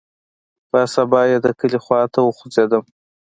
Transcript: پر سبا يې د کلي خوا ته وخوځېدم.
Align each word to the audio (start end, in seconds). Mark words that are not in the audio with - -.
پر 0.69 0.85
سبا 0.95 1.21
يې 1.29 1.37
د 1.41 1.47
کلي 1.59 1.79
خوا 1.83 2.01
ته 2.13 2.19
وخوځېدم. 2.23 2.83